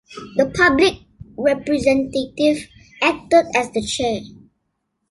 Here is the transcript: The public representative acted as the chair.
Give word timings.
The 0.35 0.47
public 0.47 0.95
representative 1.37 2.67
acted 3.03 3.45
as 3.55 3.71
the 3.71 3.83
chair. 3.83 4.21